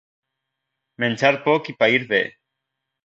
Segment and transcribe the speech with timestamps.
[1.03, 2.23] Menjar poc i païr bé